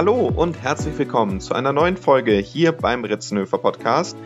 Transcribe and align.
Hallo 0.00 0.32
und 0.34 0.62
herzlich 0.62 0.96
willkommen 0.96 1.40
zu 1.40 1.52
einer 1.52 1.74
neuen 1.74 1.98
Folge 1.98 2.32
hier 2.32 2.72
beim 2.72 3.04
Ritzenhöfer 3.04 3.58
Podcast. 3.58 4.16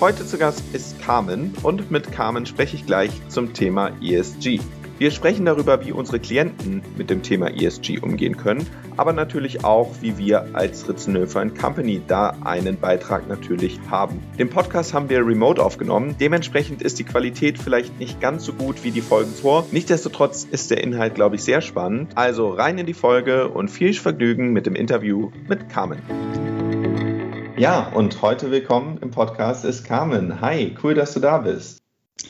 Heute 0.00 0.26
zu 0.26 0.38
Gast 0.38 0.62
ist 0.72 0.98
Carmen 1.02 1.54
und 1.62 1.90
mit 1.90 2.10
Carmen 2.12 2.46
spreche 2.46 2.76
ich 2.76 2.86
gleich 2.86 3.10
zum 3.28 3.52
Thema 3.52 3.90
ESG. 4.00 4.58
Wir 4.98 5.12
sprechen 5.12 5.44
darüber, 5.44 5.86
wie 5.86 5.92
unsere 5.92 6.18
Klienten 6.18 6.82
mit 6.96 7.08
dem 7.08 7.22
Thema 7.22 7.54
ESG 7.54 8.00
umgehen 8.00 8.36
können, 8.36 8.66
aber 8.96 9.12
natürlich 9.12 9.64
auch, 9.64 9.94
wie 10.00 10.18
wir 10.18 10.56
als 10.56 10.88
Ritzenhöfer 10.88 11.48
Company 11.50 12.02
da 12.04 12.36
einen 12.42 12.80
Beitrag 12.80 13.28
natürlich 13.28 13.78
haben. 13.88 14.20
Den 14.40 14.50
Podcast 14.50 14.94
haben 14.94 15.08
wir 15.08 15.24
remote 15.24 15.62
aufgenommen, 15.62 16.16
dementsprechend 16.18 16.82
ist 16.82 16.98
die 16.98 17.04
Qualität 17.04 17.58
vielleicht 17.58 18.00
nicht 18.00 18.20
ganz 18.20 18.44
so 18.44 18.52
gut 18.52 18.82
wie 18.82 18.90
die 18.90 19.00
Folgen 19.00 19.30
vor. 19.30 19.64
Nichtsdestotrotz 19.70 20.42
ist 20.42 20.72
der 20.72 20.82
Inhalt, 20.82 21.14
glaube 21.14 21.36
ich, 21.36 21.44
sehr 21.44 21.60
spannend. 21.60 22.10
Also 22.16 22.48
rein 22.48 22.76
in 22.78 22.86
die 22.86 22.92
Folge 22.92 23.46
und 23.46 23.70
viel 23.70 23.94
Vergnügen 23.94 24.52
mit 24.52 24.66
dem 24.66 24.74
Interview 24.74 25.30
mit 25.48 25.68
Carmen. 25.68 26.02
Ja, 27.56 27.88
und 27.94 28.20
heute 28.20 28.50
willkommen 28.50 28.98
im 29.00 29.12
Podcast 29.12 29.64
ist 29.64 29.84
Carmen. 29.84 30.40
Hi, 30.40 30.76
cool, 30.82 30.94
dass 30.94 31.14
du 31.14 31.20
da 31.20 31.38
bist. 31.38 31.78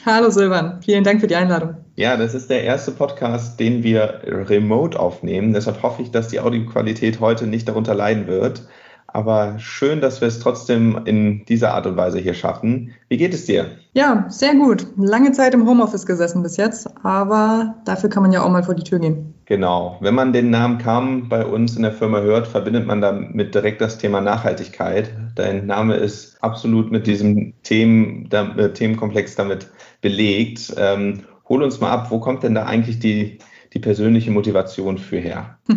Hallo 0.05 0.30
Silvan, 0.30 0.80
vielen 0.83 1.05
Dank 1.05 1.20
für 1.20 1.27
die 1.27 1.37
Einladung. 1.37 1.77
Ja, 1.96 2.16
das 2.16 2.34
ist 2.34 2.48
der 2.51 2.62
erste 2.62 2.92
Podcast, 2.92 3.59
den 3.59 3.83
wir 3.83 4.20
remote 4.24 4.98
aufnehmen. 4.98 5.52
Deshalb 5.52 5.83
hoffe 5.83 6.02
ich, 6.02 6.10
dass 6.10 6.29
die 6.29 6.41
Audioqualität 6.41 7.20
heute 7.20 7.46
nicht 7.46 7.69
darunter 7.69 7.95
leiden 7.95 8.27
wird. 8.27 8.62
Aber 9.10 9.59
schön, 9.59 10.02
dass 10.02 10.20
wir 10.20 10.29
es 10.29 10.38
trotzdem 10.38 11.01
in 11.06 11.45
dieser 11.46 11.73
Art 11.73 11.87
und 11.87 11.96
Weise 11.96 12.19
hier 12.19 12.34
schaffen. 12.34 12.93
Wie 13.09 13.16
geht 13.16 13.32
es 13.32 13.46
dir? 13.46 13.66
Ja, 13.95 14.27
sehr 14.29 14.55
gut. 14.55 14.87
Lange 14.96 15.32
Zeit 15.32 15.55
im 15.55 15.66
Homeoffice 15.66 16.05
gesessen 16.05 16.43
bis 16.43 16.59
jetzt, 16.59 16.88
aber 17.02 17.74
dafür 17.87 18.10
kann 18.10 18.23
man 18.23 18.32
ja 18.32 18.43
auch 18.43 18.51
mal 18.51 18.62
vor 18.62 18.74
die 18.74 18.84
Tür 18.84 18.98
gehen. 18.98 19.34
Genau. 19.46 19.96
Wenn 20.02 20.15
man 20.15 20.34
den 20.34 20.51
Namen 20.51 20.77
Kam 20.77 21.30
bei 21.30 21.45
uns 21.45 21.74
in 21.74 21.82
der 21.82 21.93
Firma 21.93 22.21
hört, 22.21 22.46
verbindet 22.46 22.87
man 22.87 23.01
damit 23.01 23.55
direkt 23.55 23.80
das 23.80 23.96
Thema 23.96 24.21
Nachhaltigkeit. 24.21 25.10
Dein 25.34 25.66
Name 25.66 25.95
ist 25.95 26.37
absolut 26.43 26.93
mit 26.93 27.07
diesem 27.07 27.55
Themen, 27.62 28.29
äh, 28.30 28.73
Themenkomplex 28.74 29.37
damit 29.37 29.68
belegt. 30.01 30.74
Ähm, 30.77 31.24
hol 31.49 31.63
uns 31.63 31.80
mal 31.80 31.91
ab, 31.91 32.10
wo 32.10 32.21
kommt 32.21 32.43
denn 32.43 32.54
da 32.54 32.65
eigentlich 32.65 32.99
die, 32.99 33.38
die 33.73 33.79
persönliche 33.79 34.30
Motivation 34.30 34.99
für 34.99 35.18
her? 35.18 35.59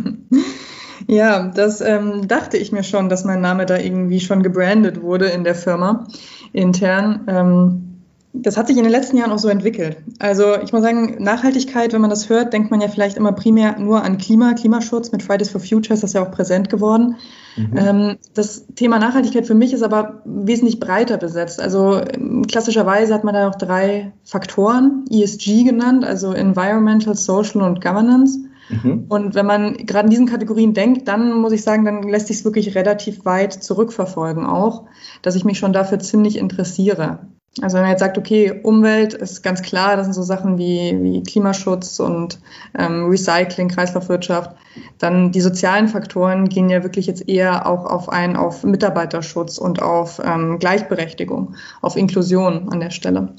Ja, 1.07 1.47
das 1.47 1.81
ähm, 1.81 2.27
dachte 2.27 2.57
ich 2.57 2.71
mir 2.71 2.83
schon, 2.83 3.09
dass 3.09 3.25
mein 3.25 3.41
Name 3.41 3.65
da 3.65 3.77
irgendwie 3.77 4.19
schon 4.19 4.43
gebrandet 4.43 5.01
wurde 5.01 5.25
in 5.25 5.43
der 5.43 5.55
Firma 5.55 6.07
intern. 6.53 7.25
Ähm, 7.27 7.90
das 8.33 8.55
hat 8.55 8.67
sich 8.67 8.77
in 8.77 8.83
den 8.83 8.91
letzten 8.91 9.17
Jahren 9.17 9.31
auch 9.31 9.39
so 9.39 9.49
entwickelt. 9.49 9.97
Also 10.19 10.55
ich 10.61 10.71
muss 10.71 10.81
sagen, 10.81 11.21
Nachhaltigkeit, 11.21 11.91
wenn 11.91 12.01
man 12.01 12.09
das 12.09 12.29
hört, 12.29 12.53
denkt 12.53 12.71
man 12.71 12.79
ja 12.79 12.87
vielleicht 12.87 13.17
immer 13.17 13.33
primär 13.33 13.77
nur 13.77 14.03
an 14.03 14.17
Klima, 14.17 14.53
Klimaschutz. 14.53 15.11
Mit 15.11 15.21
Fridays 15.21 15.49
for 15.49 15.59
Future 15.59 15.93
ist 15.93 16.03
das 16.03 16.13
ja 16.13 16.23
auch 16.23 16.31
präsent 16.31 16.69
geworden. 16.69 17.17
Mhm. 17.57 17.77
Ähm, 17.77 18.17
das 18.33 18.65
Thema 18.75 18.99
Nachhaltigkeit 18.99 19.45
für 19.45 19.53
mich 19.53 19.73
ist 19.73 19.83
aber 19.83 20.21
wesentlich 20.23 20.79
breiter 20.79 21.17
besetzt. 21.17 21.59
Also 21.59 21.99
ähm, 22.01 22.47
klassischerweise 22.47 23.13
hat 23.13 23.25
man 23.25 23.33
da 23.33 23.49
auch 23.49 23.55
drei 23.55 24.13
Faktoren, 24.23 25.05
ESG 25.11 25.63
genannt, 25.63 26.05
also 26.05 26.31
Environmental, 26.31 27.15
Social 27.15 27.61
und 27.61 27.81
Governance. 27.81 28.39
Mhm. 28.69 29.07
Und 29.09 29.35
wenn 29.35 29.45
man 29.45 29.73
gerade 29.85 30.05
in 30.05 30.11
diesen 30.11 30.27
Kategorien 30.27 30.73
denkt, 30.73 31.09
dann 31.09 31.33
muss 31.33 31.51
ich 31.51 31.63
sagen, 31.63 31.83
dann 31.83 32.03
lässt 32.03 32.27
sich 32.27 32.37
es 32.37 32.45
wirklich 32.45 32.75
relativ 32.75 33.25
weit 33.25 33.51
zurückverfolgen 33.51 34.45
auch, 34.45 34.85
dass 35.21 35.35
ich 35.35 35.43
mich 35.43 35.59
schon 35.59 35.73
dafür 35.73 35.99
ziemlich 35.99 36.37
interessiere. 36.37 37.19
Also 37.59 37.75
wenn 37.75 37.81
man 37.81 37.91
jetzt 37.91 37.99
sagt, 37.99 38.17
okay, 38.17 38.61
Umwelt 38.63 39.13
ist 39.13 39.43
ganz 39.43 39.61
klar, 39.61 39.97
das 39.97 40.05
sind 40.05 40.13
so 40.13 40.23
Sachen 40.23 40.57
wie, 40.57 40.97
wie 41.01 41.21
Klimaschutz 41.21 41.99
und 41.99 42.39
ähm, 42.77 43.09
Recycling, 43.09 43.67
Kreislaufwirtschaft, 43.67 44.51
dann 44.99 45.33
die 45.33 45.41
sozialen 45.41 45.89
Faktoren 45.89 46.47
gehen 46.47 46.69
ja 46.69 46.81
wirklich 46.83 47.07
jetzt 47.07 47.27
eher 47.27 47.67
auch 47.67 47.85
auf 47.85 48.07
einen, 48.07 48.37
auf 48.37 48.63
Mitarbeiterschutz 48.63 49.57
und 49.57 49.81
auf 49.81 50.21
ähm, 50.23 50.59
Gleichberechtigung, 50.59 51.55
auf 51.81 51.97
Inklusion 51.97 52.69
an 52.69 52.79
der 52.79 52.91
Stelle. 52.91 53.33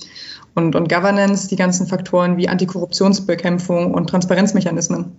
Und, 0.55 0.77
und 0.77 0.91
Governance, 0.91 1.49
die 1.49 1.56
ganzen 1.56 1.87
Faktoren 1.87 2.37
wie 2.37 2.50
Antikorruptionsbekämpfung 2.50 3.94
und 3.94 4.11
Transparenzmechanismen, 4.11 5.17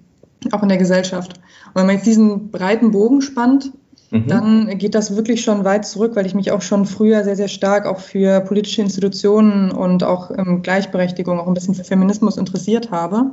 auch 0.51 0.61
in 0.61 0.69
der 0.69 0.77
Gesellschaft. 0.77 1.39
Und 1.69 1.75
wenn 1.77 1.87
man 1.87 1.95
jetzt 1.95 2.05
diesen 2.05 2.51
breiten 2.51 2.91
Bogen 2.91 3.23
spannt, 3.23 3.71
mhm. 4.13 4.27
dann 4.27 4.77
geht 4.77 4.95
das 4.95 5.15
wirklich 5.15 5.43
schon 5.43 5.65
weit 5.65 5.85
zurück, 5.85 6.15
weil 6.15 6.25
ich 6.25 6.35
mich 6.35 6.51
auch 6.51 6.61
schon 6.61 6.85
früher 6.85 7.23
sehr, 7.23 7.35
sehr 7.35 7.47
stark 7.47 7.85
auch 7.85 7.99
für 7.99 8.41
politische 8.41 8.81
Institutionen 8.81 9.71
und 9.71 10.03
auch 10.03 10.31
ähm, 10.31 10.61
Gleichberechtigung, 10.61 11.39
auch 11.39 11.47
ein 11.47 11.53
bisschen 11.53 11.75
für 11.75 11.83
Feminismus 11.83 12.37
interessiert 12.37 12.91
habe. 12.91 13.31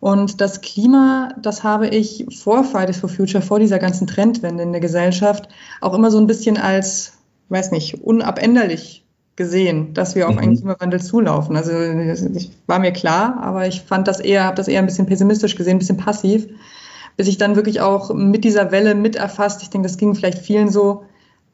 Und 0.00 0.40
das 0.40 0.60
Klima, 0.60 1.30
das 1.42 1.64
habe 1.64 1.88
ich 1.88 2.24
vor 2.36 2.64
Fridays 2.64 2.98
for 2.98 3.08
Future, 3.08 3.42
vor 3.42 3.58
dieser 3.58 3.78
ganzen 3.78 4.06
Trendwende 4.06 4.62
in 4.62 4.72
der 4.72 4.80
Gesellschaft, 4.80 5.48
auch 5.80 5.92
immer 5.92 6.10
so 6.10 6.18
ein 6.18 6.26
bisschen 6.26 6.56
als, 6.56 7.14
weiß 7.48 7.72
nicht, 7.72 8.02
unabänderlich 8.02 9.04
gesehen, 9.36 9.94
dass 9.94 10.14
wir 10.14 10.28
auf 10.28 10.34
mhm. 10.34 10.40
einen 10.40 10.56
Klimawandel 10.56 11.00
zulaufen. 11.00 11.56
Also 11.56 11.72
ich 11.72 12.50
war 12.66 12.78
mir 12.78 12.92
klar, 12.92 13.38
aber 13.40 13.66
ich 13.66 13.82
fand 13.82 14.08
das 14.08 14.20
eher, 14.20 14.44
habe 14.44 14.56
das 14.56 14.68
eher 14.68 14.80
ein 14.80 14.86
bisschen 14.86 15.06
pessimistisch 15.06 15.56
gesehen, 15.56 15.76
ein 15.76 15.78
bisschen 15.78 15.96
passiv, 15.96 16.48
bis 17.18 17.26
ich 17.26 17.36
dann 17.36 17.56
wirklich 17.56 17.80
auch 17.80 18.14
mit 18.14 18.44
dieser 18.44 18.70
Welle 18.70 18.94
mit 18.94 19.16
erfasst. 19.16 19.62
Ich 19.62 19.70
denke, 19.70 19.88
das 19.88 19.98
ging 19.98 20.14
vielleicht 20.14 20.38
vielen 20.38 20.70
so, 20.70 21.02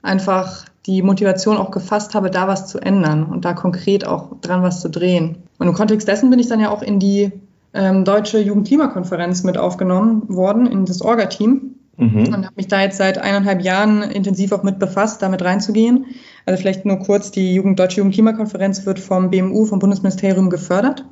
einfach 0.02 0.66
die 0.84 1.00
Motivation 1.00 1.56
auch 1.56 1.70
gefasst 1.70 2.14
habe, 2.14 2.30
da 2.30 2.46
was 2.46 2.66
zu 2.66 2.78
ändern 2.78 3.24
und 3.24 3.46
da 3.46 3.54
konkret 3.54 4.06
auch 4.06 4.38
dran 4.42 4.62
was 4.62 4.82
zu 4.82 4.90
drehen. 4.90 5.36
Und 5.58 5.66
im 5.66 5.72
Kontext 5.72 6.06
dessen 6.06 6.28
bin 6.28 6.38
ich 6.38 6.48
dann 6.48 6.60
ja 6.60 6.68
auch 6.68 6.82
in 6.82 7.00
die 7.00 7.32
ähm, 7.72 8.04
Deutsche 8.04 8.38
Jugendklimakonferenz 8.38 9.42
mit 9.42 9.56
aufgenommen 9.56 10.24
worden, 10.28 10.66
in 10.66 10.84
das 10.84 11.00
Orga-Team. 11.00 11.76
Mhm. 11.96 12.26
Und 12.26 12.44
habe 12.44 12.56
mich 12.56 12.68
da 12.68 12.82
jetzt 12.82 12.98
seit 12.98 13.16
eineinhalb 13.16 13.62
Jahren 13.62 14.02
intensiv 14.02 14.52
auch 14.52 14.64
mit 14.64 14.78
befasst, 14.78 15.22
damit 15.22 15.42
reinzugehen. 15.42 16.04
Also 16.44 16.60
vielleicht 16.60 16.84
nur 16.84 16.98
kurz, 16.98 17.30
die 17.30 17.54
Jugend, 17.54 17.78
Deutsche 17.78 17.98
Jugendklimakonferenz 17.98 18.84
wird 18.84 18.98
vom 18.98 19.30
BMU, 19.30 19.64
vom 19.64 19.78
Bundesministerium 19.78 20.50
gefördert. 20.50 21.06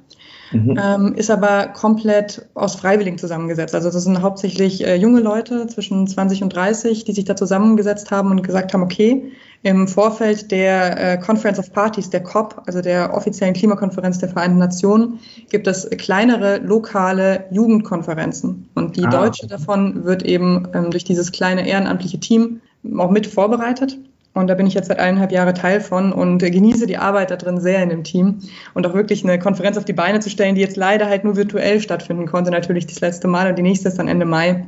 Mhm. 0.53 0.79
Ähm, 0.83 1.15
ist 1.15 1.31
aber 1.31 1.69
komplett 1.69 2.47
aus 2.55 2.77
Freiwilligen 2.77 3.19
zusammengesetzt. 3.19 3.75
Also 3.75 3.91
das 3.91 4.05
sind 4.05 4.23
hauptsächlich 4.23 4.85
äh, 4.87 4.97
junge 4.97 5.21
Leute 5.21 5.67
zwischen 5.67 6.07
20 6.07 6.43
und 6.43 6.55
30, 6.55 7.05
die 7.05 7.13
sich 7.13 7.25
da 7.25 7.37
zusammengesetzt 7.37 8.11
haben 8.11 8.31
und 8.31 8.43
gesagt 8.43 8.75
haben, 8.75 8.83
okay, 8.83 9.33
im 9.65 9.87
Vorfeld 9.87 10.51
der 10.51 11.13
äh, 11.13 11.19
Conference 11.19 11.59
of 11.59 11.73
Parties, 11.73 12.11
der 12.11 12.23
COP, 12.23 12.63
also 12.67 12.81
der 12.81 13.15
offiziellen 13.15 13.55
Klimakonferenz 13.55 14.19
der 14.19 14.29
Vereinten 14.29 14.59
Nationen, 14.59 15.21
gibt 15.51 15.69
es 15.69 15.89
kleinere 15.91 16.59
lokale 16.59 17.45
Jugendkonferenzen. 17.51 18.69
Und 18.75 18.97
die 18.97 19.05
ah. 19.05 19.11
deutsche 19.11 19.47
davon 19.47 20.05
wird 20.05 20.25
eben 20.25 20.69
ähm, 20.75 20.91
durch 20.91 21.05
dieses 21.05 21.31
kleine 21.31 21.67
ehrenamtliche 21.67 22.19
Team 22.19 22.61
auch 22.99 23.11
mit 23.11 23.29
vorbereitet. 23.29 23.99
Und 24.35 24.49
da 24.49 24.55
bin 24.55 24.67
ich 24.67 24.75
jetzt 24.75 24.89
seit 24.89 24.99
eineinhalb 24.99 25.31
Jahren 25.31 25.55
Teil 25.55 25.81
von 25.81 26.13
und 26.13 26.39
genieße 26.39 26.87
die 26.87 26.97
Arbeit 26.97 27.31
da 27.31 27.37
drin 27.37 27.61
sehr 27.61 27.83
in 27.83 27.91
dem 27.91 28.03
Team. 28.05 28.39
Und 28.75 28.87
auch 28.87 28.95
wirklich 28.95 29.25
eine 29.25 29.39
Konferenz 29.39 29.77
auf 29.77 29.85
die 29.85 29.93
Beine 29.93 30.21
zu 30.21 30.31
stellen, 30.31 30.55
die 30.55 30.63
jetzt 30.63 30.77
leider 30.77 31.07
halt 31.07 31.25
nur 31.25 31.37
virtuell 31.37 31.81
stattfinden 31.81 32.27
konnte. 32.27 32.51
Natürlich 32.51 32.87
das 32.87 33.01
letzte 33.01 33.29
Mal 33.29 33.51
und 33.51 33.59
die 33.59 33.63
nächste 33.63 33.89
ist 33.89 33.99
dann 33.99 34.09
Ende 34.09 34.25
Mai. 34.25 34.67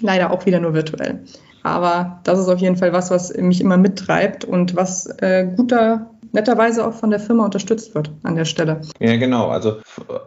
Leider 0.00 0.30
auch 0.30 0.46
wieder 0.46 0.60
nur 0.60 0.72
virtuell. 0.72 1.20
Aber 1.62 2.20
das 2.24 2.38
ist 2.38 2.48
auf 2.48 2.58
jeden 2.58 2.76
Fall 2.76 2.92
was, 2.92 3.10
was 3.10 3.36
mich 3.36 3.60
immer 3.60 3.76
mittreibt 3.76 4.44
und 4.44 4.74
was 4.74 5.06
äh, 5.18 5.46
guter, 5.56 6.10
netterweise 6.32 6.86
auch 6.86 6.94
von 6.94 7.10
der 7.10 7.20
Firma 7.20 7.44
unterstützt 7.44 7.94
wird 7.94 8.10
an 8.22 8.34
der 8.34 8.46
Stelle. 8.46 8.80
Ja, 8.98 9.16
genau. 9.16 9.48
Also 9.48 9.76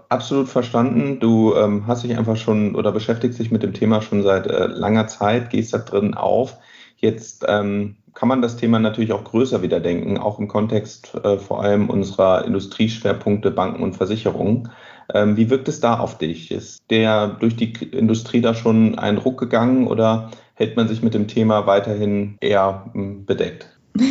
absolut 0.08 0.48
verstanden. 0.48 1.20
Du 1.20 1.56
ähm, 1.56 1.88
hast 1.88 2.04
dich 2.04 2.18
einfach 2.18 2.38
schon 2.38 2.76
oder 2.76 2.92
beschäftigst 2.92 3.40
dich 3.40 3.52
mit 3.52 3.64
dem 3.64 3.74
Thema 3.74 4.02
schon 4.02 4.24
seit 4.24 4.48
äh, 4.48 4.68
langer 4.68 5.08
Zeit, 5.08 5.50
gehst 5.50 5.74
da 5.74 5.80
drin 5.80 6.14
auf. 6.14 6.58
Jetzt 6.98 7.44
ähm, 7.48 7.98
kann 8.16 8.30
man 8.30 8.42
das 8.42 8.56
Thema 8.56 8.80
natürlich 8.80 9.12
auch 9.12 9.24
größer 9.24 9.62
wieder 9.62 9.80
denken, 9.80 10.18
auch 10.18 10.40
im 10.40 10.48
Kontext 10.48 11.14
äh, 11.24 11.38
vor 11.38 11.62
allem 11.62 11.90
unserer 11.90 12.46
Industrieschwerpunkte 12.46 13.52
Banken 13.52 13.84
und 13.84 13.96
Versicherungen. 13.96 14.70
Ähm, 15.14 15.38
wie 15.38 15.50
wirkt 15.50 15.68
es 15.68 15.82
da 15.82 16.00
auf 16.00 16.18
dich? 16.18 16.50
Ist 16.50 16.82
der 16.90 17.28
durch 17.28 17.56
die 17.56 17.74
Industrie 17.74 18.42
da 18.42 18.56
schon 18.56 18.98
ein 18.98 19.18
Ruck 19.18 19.40
gegangen 19.40 19.86
oder 19.86 20.32
hält 20.56 20.78
man 20.78 20.88
sich 20.88 21.04
mit 21.04 21.14
dem 21.14 21.28
Thema 21.28 21.68
weiterhin 21.68 22.38
eher 22.42 22.90
hm, 22.94 23.26
bedeckt? 23.26 23.70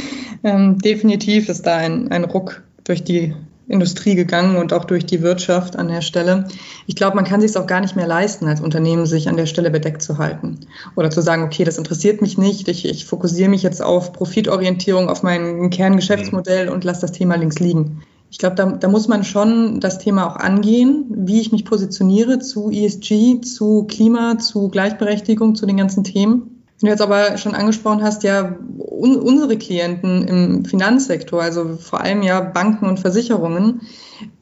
Ähm, 0.47 0.77
definitiv 0.79 1.49
ist 1.49 1.67
da 1.67 1.77
ein, 1.77 2.11
ein 2.11 2.25
Ruck 2.25 2.65
durch 2.85 3.03
die 3.03 3.35
Industrie 3.67 4.15
gegangen 4.15 4.57
und 4.57 4.73
auch 4.73 4.85
durch 4.85 5.07
die 5.07 5.23
Wirtschaft 5.23 5.77
an 5.77 5.89
der 5.89 6.03
Stelle. 6.03 6.47
Ich 6.87 6.97
glaube, 6.97 7.17
man 7.17 7.25
kann 7.25 7.41
sich 7.41 7.51
es 7.51 7.57
auch 7.57 7.67
gar 7.67 7.81
nicht 7.81 7.97
mehr 7.97 8.07
leisten, 8.07 8.47
als 8.47 8.61
Unternehmen 8.61 9.07
sich 9.07 9.29
an 9.29 9.37
der 9.37 9.47
Stelle 9.47 9.71
bedeckt 9.71 10.03
zu 10.03 10.19
halten 10.19 10.61
oder 10.97 11.11
zu 11.11 11.23
sagen, 11.23 11.45
okay, 11.45 11.65
das 11.65 11.79
interessiert 11.79 12.21
mich 12.21 12.37
nicht, 12.37 12.69
ich, 12.69 12.85
ich 12.85 13.07
fokussiere 13.07 13.49
mich 13.49 13.63
jetzt 13.63 13.83
auf 13.83 14.13
Profitorientierung, 14.13 15.09
auf 15.09 15.23
mein 15.23 15.71
Kerngeschäftsmodell 15.71 16.69
und 16.69 16.85
lasse 16.85 17.03
das 17.03 17.13
Thema 17.13 17.37
links 17.37 17.59
liegen. 17.59 18.03
Ich 18.31 18.39
glaube, 18.39 18.57
da, 18.57 18.67
da 18.67 18.89
muss 18.89 19.07
man 19.07 19.23
schon 19.23 19.79
das 19.79 19.99
Thema 19.99 20.27
auch 20.27 20.37
angehen, 20.37 21.07
wie 21.09 21.41
ich 21.41 21.53
mich 21.53 21.65
positioniere 21.65 22.41
zu 22.41 22.71
ESG, 22.71 23.41
zu 23.43 23.85
Klima, 23.85 24.39
zu 24.39 24.69
Gleichberechtigung, 24.69 25.55
zu 25.55 25.67
den 25.67 25.77
ganzen 25.77 26.03
Themen. 26.03 26.54
Wenn 26.81 26.89
du 26.89 26.93
jetzt 26.93 27.03
aber 27.03 27.39
schon 27.39 27.55
angesprochen 27.55 28.03
hast, 28.03 28.25
ja, 28.25 28.57
un 28.79 29.17
unsere 29.17 29.57
Klienten 29.57 30.27
im 30.27 30.65
Finanzsektor, 30.65 31.41
also 31.41 31.77
vor 31.77 32.01
allem 32.01 32.23
ja 32.23 32.41
Banken 32.41 32.87
und 32.87 33.01
Versicherungen, 33.01 33.83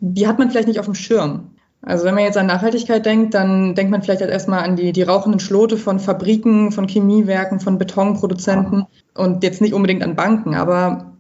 die 0.01 0.27
hat 0.27 0.39
man 0.39 0.51
vielleicht 0.51 0.69
nicht 0.69 0.81
auf 0.81 0.87
dem 0.87 0.95
Schirm. 0.95 1.51
Also 1.83 2.05
wenn 2.05 2.15
man 2.15 2.25
jetzt 2.25 2.37
an 2.37 2.47
Nachhaltigkeit 2.47 3.05
denkt, 3.05 3.35
dann 3.35 3.75
denkt 3.75 3.91
man 3.91 4.03
vielleicht 4.03 4.21
halt 4.21 4.31
erstmal 4.31 4.63
an 4.63 4.77
die, 4.77 4.93
die 4.93 5.03
rauchenden 5.03 5.41
Schlote 5.41 5.77
von 5.77 5.99
Fabriken, 5.99 6.71
von 6.71 6.87
Chemiewerken, 6.87 7.59
von 7.59 7.77
Betonproduzenten 7.77 8.87
und 9.15 9.43
jetzt 9.43 9.61
nicht 9.61 9.75
unbedingt 9.75 10.05
an 10.05 10.15
Banken. 10.15 10.55
Aber 10.55 11.13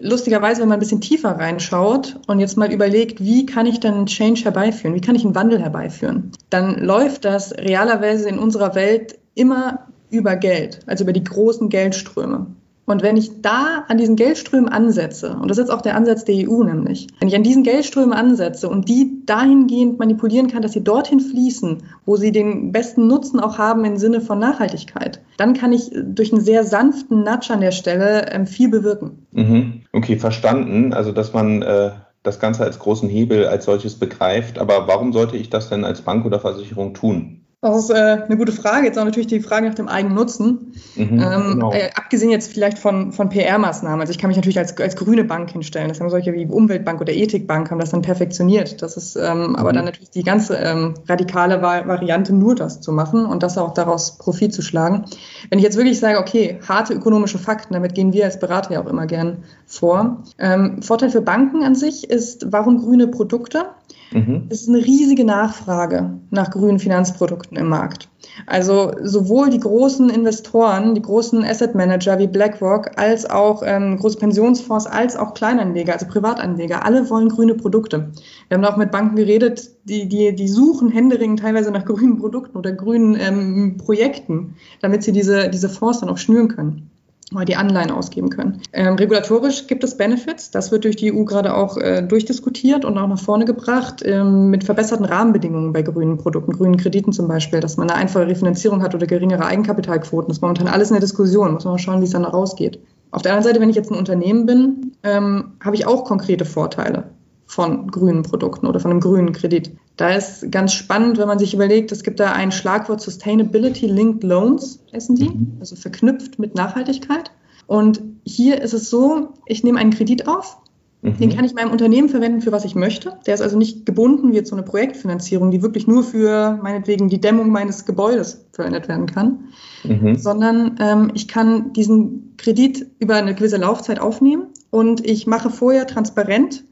lustigerweise, 0.00 0.62
wenn 0.62 0.68
man 0.68 0.78
ein 0.78 0.80
bisschen 0.80 1.02
tiefer 1.02 1.38
reinschaut 1.38 2.18
und 2.26 2.40
jetzt 2.40 2.56
mal 2.56 2.72
überlegt, 2.72 3.20
wie 3.20 3.44
kann 3.44 3.66
ich 3.66 3.78
dann 3.78 3.94
einen 3.94 4.06
Change 4.06 4.44
herbeiführen, 4.44 4.94
wie 4.94 5.02
kann 5.02 5.14
ich 5.14 5.24
einen 5.24 5.34
Wandel 5.34 5.60
herbeiführen, 5.60 6.32
dann 6.48 6.82
läuft 6.82 7.26
das 7.26 7.52
realerweise 7.52 8.28
in 8.28 8.38
unserer 8.38 8.74
Welt 8.74 9.18
immer 9.34 9.86
über 10.10 10.36
Geld, 10.36 10.80
also 10.86 11.04
über 11.04 11.12
die 11.12 11.24
großen 11.24 11.68
Geldströme. 11.68 12.46
Und 12.86 13.02
wenn 13.02 13.16
ich 13.16 13.42
da 13.42 13.84
an 13.88 13.98
diesen 13.98 14.14
Geldströmen 14.14 14.68
ansetze, 14.68 15.36
und 15.36 15.48
das 15.48 15.58
ist 15.58 15.64
jetzt 15.64 15.72
auch 15.72 15.82
der 15.82 15.96
Ansatz 15.96 16.24
der 16.24 16.48
EU 16.48 16.62
nämlich, 16.62 17.08
wenn 17.18 17.26
ich 17.26 17.34
an 17.34 17.42
diesen 17.42 17.64
Geldströmen 17.64 18.12
ansetze 18.12 18.68
und 18.68 18.88
die 18.88 19.22
dahingehend 19.26 19.98
manipulieren 19.98 20.46
kann, 20.46 20.62
dass 20.62 20.72
sie 20.72 20.84
dorthin 20.84 21.18
fließen, 21.18 21.82
wo 22.04 22.16
sie 22.16 22.30
den 22.30 22.70
besten 22.70 23.08
Nutzen 23.08 23.40
auch 23.40 23.58
haben 23.58 23.84
im 23.84 23.96
Sinne 23.96 24.20
von 24.20 24.38
Nachhaltigkeit, 24.38 25.20
dann 25.36 25.54
kann 25.54 25.72
ich 25.72 25.90
durch 25.92 26.32
einen 26.32 26.42
sehr 26.42 26.62
sanften 26.62 27.24
Nudge 27.24 27.52
an 27.52 27.60
der 27.60 27.72
Stelle 27.72 28.30
ähm, 28.30 28.46
viel 28.46 28.68
bewirken. 28.68 29.26
Mhm. 29.32 29.82
Okay, 29.92 30.16
verstanden. 30.16 30.92
Also, 30.92 31.10
dass 31.10 31.32
man 31.32 31.62
äh, 31.62 31.90
das 32.22 32.38
Ganze 32.38 32.62
als 32.62 32.78
großen 32.78 33.08
Hebel 33.08 33.46
als 33.46 33.64
solches 33.64 33.96
begreift. 33.96 34.58
Aber 34.58 34.86
warum 34.86 35.12
sollte 35.12 35.36
ich 35.36 35.50
das 35.50 35.68
denn 35.68 35.84
als 35.84 36.02
Bank 36.02 36.24
oder 36.24 36.38
Versicherung 36.38 36.94
tun? 36.94 37.45
Das 37.72 37.84
ist 37.84 37.90
äh, 37.90 37.94
eine 37.94 38.36
gute 38.36 38.52
Frage. 38.52 38.86
Jetzt 38.86 38.98
auch 38.98 39.04
natürlich 39.04 39.26
die 39.26 39.40
Frage 39.40 39.66
nach 39.66 39.74
dem 39.74 39.88
eigenen 39.88 40.14
Nutzen. 40.14 40.72
Mhm, 40.94 41.20
ähm, 41.20 41.50
genau. 41.52 41.72
äh, 41.72 41.90
abgesehen 41.94 42.30
jetzt 42.30 42.52
vielleicht 42.52 42.78
von, 42.78 43.12
von 43.12 43.28
PR-Maßnahmen. 43.28 44.00
Also 44.00 44.10
ich 44.10 44.18
kann 44.18 44.28
mich 44.28 44.36
natürlich 44.36 44.58
als, 44.58 44.76
als 44.78 44.96
grüne 44.96 45.24
Bank 45.24 45.50
hinstellen. 45.50 45.88
Das 45.88 46.00
haben 46.00 46.10
solche 46.10 46.32
wie 46.32 46.46
Umweltbank 46.46 47.00
oder 47.00 47.12
Ethikbank 47.12 47.70
haben 47.70 47.78
das 47.78 47.90
dann 47.90 48.02
perfektioniert. 48.02 48.82
Das 48.82 48.96
ist 48.96 49.16
ähm, 49.16 49.48
mhm. 49.48 49.56
aber 49.56 49.72
dann 49.72 49.84
natürlich 49.84 50.10
die 50.10 50.22
ganze 50.22 50.56
ähm, 50.56 50.94
radikale 51.08 51.62
Variante, 51.62 52.34
nur 52.34 52.54
das 52.54 52.80
zu 52.80 52.92
machen 52.92 53.26
und 53.26 53.42
das 53.42 53.58
auch 53.58 53.74
daraus 53.74 54.18
Profit 54.18 54.54
zu 54.54 54.62
schlagen. 54.62 55.04
Wenn 55.50 55.58
ich 55.58 55.64
jetzt 55.64 55.76
wirklich 55.76 55.98
sage, 55.98 56.18
okay, 56.18 56.58
harte 56.66 56.94
ökonomische 56.94 57.38
Fakten, 57.38 57.74
damit 57.74 57.94
gehen 57.94 58.12
wir 58.12 58.24
als 58.24 58.38
Berater 58.38 58.72
ja 58.72 58.82
auch 58.82 58.86
immer 58.86 59.06
gern 59.06 59.44
vor. 59.66 60.22
Ähm, 60.38 60.82
Vorteil 60.82 61.10
für 61.10 61.20
Banken 61.20 61.62
an 61.62 61.74
sich 61.74 62.08
ist, 62.08 62.52
warum 62.52 62.78
grüne 62.78 63.08
Produkte? 63.08 63.66
Mhm. 64.12 64.46
Es 64.48 64.62
ist 64.62 64.68
eine 64.68 64.78
riesige 64.78 65.24
Nachfrage 65.24 66.18
nach 66.30 66.50
grünen 66.50 66.78
Finanzprodukten 66.78 67.56
im 67.56 67.68
Markt. 67.68 68.08
Also 68.46 68.92
sowohl 69.02 69.50
die 69.50 69.60
großen 69.60 70.10
Investoren, 70.10 70.94
die 70.94 71.02
großen 71.02 71.44
Asset 71.44 71.74
Manager 71.74 72.18
wie 72.18 72.26
BlackRock, 72.26 72.98
als 72.98 73.28
auch 73.28 73.62
ähm, 73.64 73.96
große 73.96 74.18
Pensionsfonds, 74.18 74.86
als 74.86 75.16
auch 75.16 75.34
Kleinanleger, 75.34 75.94
also 75.94 76.06
Privatanleger, 76.06 76.84
alle 76.84 77.08
wollen 77.08 77.28
grüne 77.28 77.54
Produkte. 77.54 78.10
Wir 78.48 78.58
haben 78.58 78.64
auch 78.64 78.76
mit 78.76 78.90
Banken 78.90 79.16
geredet, 79.16 79.70
die, 79.84 80.08
die, 80.08 80.34
die 80.34 80.48
suchen 80.48 80.90
händeringend 80.90 81.40
teilweise 81.40 81.70
nach 81.70 81.84
grünen 81.86 82.18
Produkten 82.18 82.58
oder 82.58 82.72
grünen 82.72 83.16
ähm, 83.18 83.76
Projekten, 83.78 84.56
damit 84.80 85.02
sie 85.02 85.12
diese, 85.12 85.48
diese 85.48 85.68
Fonds 85.68 86.00
dann 86.00 86.08
auch 86.08 86.18
schnüren 86.18 86.48
können 86.48 86.90
die 87.32 87.56
Anleihen 87.56 87.90
ausgeben 87.90 88.30
können. 88.30 88.62
Ähm, 88.72 88.94
regulatorisch 88.94 89.66
gibt 89.66 89.82
es 89.82 89.96
Benefits. 89.96 90.52
Das 90.52 90.70
wird 90.70 90.84
durch 90.84 90.94
die 90.94 91.12
EU 91.12 91.24
gerade 91.24 91.54
auch 91.54 91.76
äh, 91.76 92.02
durchdiskutiert 92.02 92.84
und 92.84 92.96
auch 92.96 93.08
nach 93.08 93.18
vorne 93.18 93.44
gebracht 93.44 94.02
ähm, 94.04 94.50
mit 94.50 94.62
verbesserten 94.62 95.04
Rahmenbedingungen 95.04 95.72
bei 95.72 95.82
grünen 95.82 96.18
Produkten, 96.18 96.52
grünen 96.52 96.76
Krediten 96.76 97.12
zum 97.12 97.26
Beispiel, 97.26 97.58
dass 97.58 97.76
man 97.76 97.90
eine 97.90 97.98
einfache 97.98 98.28
Refinanzierung 98.28 98.82
hat 98.82 98.94
oder 98.94 99.06
geringere 99.06 99.44
Eigenkapitalquoten. 99.44 100.28
Das 100.28 100.38
ist 100.38 100.42
momentan 100.42 100.68
alles 100.68 100.90
in 100.90 100.94
der 100.94 101.00
Diskussion. 101.00 101.54
Muss 101.54 101.64
man 101.64 101.74
mal 101.74 101.78
schauen, 101.78 102.00
wie 102.00 102.04
es 102.04 102.12
dann 102.12 102.24
rausgeht. 102.24 102.78
Auf 103.10 103.22
der 103.22 103.32
anderen 103.32 103.48
Seite, 103.48 103.60
wenn 103.60 103.70
ich 103.70 103.76
jetzt 103.76 103.90
ein 103.90 103.98
Unternehmen 103.98 104.46
bin, 104.46 104.92
ähm, 105.02 105.52
habe 105.60 105.74
ich 105.74 105.86
auch 105.86 106.04
konkrete 106.04 106.44
Vorteile 106.44 107.04
von 107.46 107.90
grünen 107.90 108.22
Produkten 108.22 108.66
oder 108.66 108.80
von 108.80 108.90
einem 108.90 109.00
grünen 109.00 109.32
Kredit. 109.32 109.70
Da 109.96 110.10
ist 110.10 110.50
ganz 110.50 110.72
spannend, 110.74 111.16
wenn 111.16 111.28
man 111.28 111.38
sich 111.38 111.54
überlegt, 111.54 111.92
es 111.92 112.02
gibt 112.02 112.20
da 112.20 112.32
ein 112.32 112.52
Schlagwort 112.52 113.00
Sustainability 113.00 113.86
Linked 113.86 114.24
Loans, 114.24 114.80
heißen 114.92 115.16
die, 115.16 115.30
mhm. 115.30 115.56
also 115.60 115.76
verknüpft 115.76 116.38
mit 116.38 116.54
Nachhaltigkeit. 116.54 117.30
Und 117.66 118.02
hier 118.24 118.60
ist 118.60 118.74
es 118.74 118.90
so, 118.90 119.30
ich 119.46 119.64
nehme 119.64 119.78
einen 119.78 119.92
Kredit 119.92 120.28
auf, 120.28 120.58
mhm. 121.02 121.16
den 121.18 121.34
kann 121.34 121.44
ich 121.44 121.54
meinem 121.54 121.70
Unternehmen 121.70 122.08
verwenden, 122.08 122.40
für 122.40 122.52
was 122.52 122.64
ich 122.64 122.74
möchte. 122.74 123.16
Der 123.26 123.34
ist 123.34 123.40
also 123.40 123.56
nicht 123.56 123.86
gebunden 123.86 124.32
wie 124.32 124.36
jetzt 124.36 124.50
so 124.50 124.56
eine 124.56 124.64
Projektfinanzierung, 124.64 125.50
die 125.50 125.62
wirklich 125.62 125.86
nur 125.86 126.02
für 126.02 126.58
meinetwegen 126.62 127.08
die 127.08 127.20
Dämmung 127.20 127.50
meines 127.50 127.86
Gebäudes 127.86 128.44
verwendet 128.52 128.88
werden 128.88 129.06
kann, 129.06 129.44
mhm. 129.84 130.18
sondern 130.18 130.76
ähm, 130.80 131.10
ich 131.14 131.28
kann 131.28 131.72
diesen 131.72 132.34
Kredit 132.36 132.86
über 132.98 133.14
eine 133.14 133.34
gewisse 133.34 133.56
Laufzeit 133.56 134.00
aufnehmen 134.00 134.48
und 134.70 135.06
ich 135.06 135.26
mache 135.26 135.48
vorher 135.48 135.86
transparent, 135.86 136.64